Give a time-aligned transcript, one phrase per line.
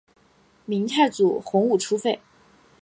[0.65, 2.19] 明太祖洪武初废。